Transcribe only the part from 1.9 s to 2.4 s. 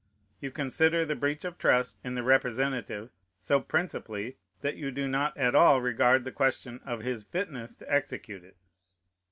in the